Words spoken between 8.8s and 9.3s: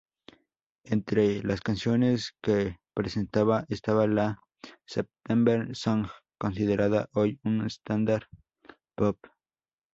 pop.